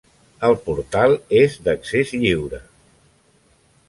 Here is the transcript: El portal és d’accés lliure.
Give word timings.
El 0.47 0.55
portal 0.69 1.13
és 1.41 1.57
d’accés 1.67 2.13
lliure. 2.23 2.63